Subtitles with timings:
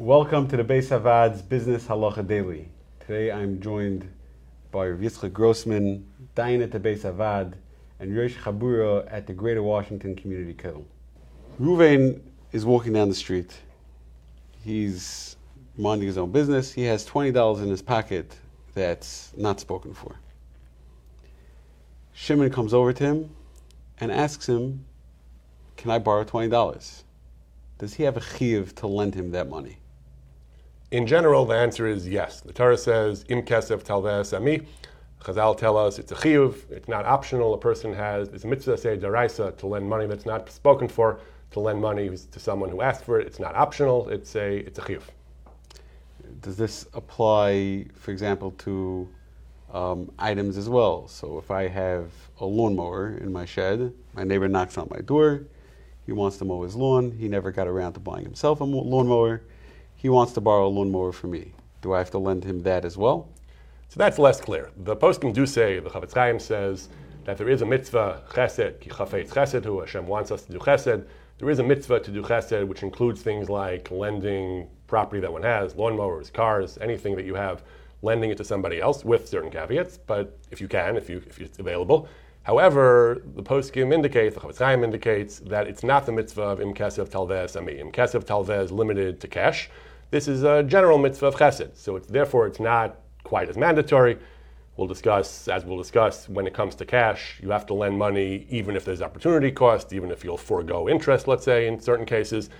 [0.00, 2.68] Welcome to the Beis HaVaad's Business Halacha Daily.
[2.98, 4.12] Today I'm joined
[4.72, 6.04] by Yitzchak Grossman,
[6.34, 7.54] Dayan at the Beis Havad,
[8.00, 10.84] and Rosh Chabura at the Greater Washington Community Kollel.
[11.60, 13.54] Ruvain is walking down the street.
[14.64, 15.36] He's
[15.78, 16.72] minding his own business.
[16.72, 18.36] He has $20 in his pocket
[18.74, 20.16] that's not spoken for.
[22.14, 23.30] Shimon comes over to him
[24.00, 24.84] and asks him,
[25.76, 27.04] Can I borrow $20?
[27.78, 29.78] Does he have a chiyuv to lend him that money?
[30.90, 32.40] In general, the answer is yes.
[32.40, 34.62] The Torah says, Im kesef talves ami.
[35.22, 37.54] Chazal tell us it's a chiyuv, it's not optional.
[37.54, 41.18] A person has, it's a mitzvah, say, daraisa, to lend money that's not spoken for,
[41.52, 43.26] to lend money to someone who asked for it.
[43.26, 45.02] It's not optional, it's a, it's a chiyuv.
[46.42, 49.08] Does this apply, for example, to
[49.72, 51.08] um, items as well?
[51.08, 52.10] So if I have
[52.40, 55.44] a lawnmower in my shed, my neighbor knocks on my door,
[56.04, 59.42] he wants to mow his lawn, he never got around to buying himself a lawnmower,
[60.04, 61.50] he wants to borrow a lawnmower from me.
[61.80, 63.26] Do I have to lend him that as well?
[63.88, 64.70] So that's less clear.
[64.76, 66.90] The poskim do say, the Chafetz Chaim says,
[67.24, 70.58] that there is a mitzvah, chesed, ki chafetz chesed, who Hashem wants us to do
[70.58, 71.06] chesed.
[71.38, 75.42] There is a mitzvah to do chesed, which includes things like lending property that one
[75.42, 77.62] has, lawnmowers, cars, anything that you have,
[78.02, 81.40] lending it to somebody else with certain caveats, but if you can, if, you, if
[81.40, 82.06] it's available.
[82.42, 86.74] However, the poskim indicates, the Chafetz Chaim indicates, that it's not the mitzvah of im
[86.74, 87.78] kesef talves ami.
[87.78, 89.70] Im kesef talves limited to cash.
[90.10, 94.18] This is a general mitzvah of chesed, so it's, therefore it's not quite as mandatory.
[94.76, 98.46] We'll discuss, as we'll discuss, when it comes to cash, you have to lend money
[98.50, 102.50] even if there's opportunity cost, even if you'll forego interest, let's say, in certain cases.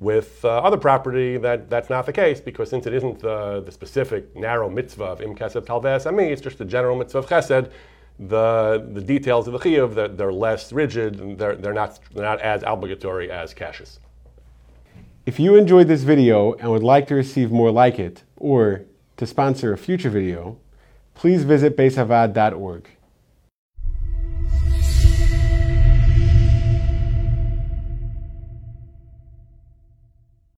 [0.00, 3.72] With uh, other property, that, that's not the case because since it isn't the, the
[3.72, 7.70] specific narrow mitzvah of im kesef talves ami, it's just the general mitzvah of chesed.
[8.18, 12.24] The, the details of the chiyuv, they're, they're less rigid, and they're, they're, not, they're
[12.24, 13.98] not as obligatory as cashes.
[15.26, 18.82] If you enjoyed this video and would like to receive more like it, or
[19.16, 20.58] to sponsor a future video,
[21.14, 22.90] please visit beishavaad.org.